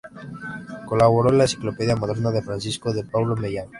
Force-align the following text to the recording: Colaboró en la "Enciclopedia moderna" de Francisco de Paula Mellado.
Colaboró 0.87 1.29
en 1.29 1.37
la 1.37 1.43
"Enciclopedia 1.43 1.95
moderna" 1.95 2.31
de 2.31 2.41
Francisco 2.41 2.91
de 2.91 3.03
Paula 3.03 3.35
Mellado. 3.35 3.69